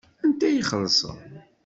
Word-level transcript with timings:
Anta 0.23 0.47
i 0.49 0.55
ixelṣen? 0.59 1.21